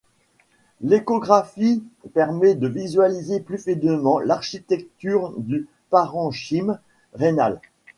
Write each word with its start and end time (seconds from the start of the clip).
L'échographie 0.81 1.83
permet 2.15 2.55
de 2.55 2.67
visualiser 2.67 3.39
plus 3.39 3.59
finement 3.59 4.17
l'architecture 4.17 5.31
du 5.37 5.67
parenchyme 5.91 6.79
rénal. 7.13 7.61